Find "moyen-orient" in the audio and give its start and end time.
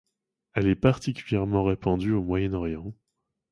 2.23-2.91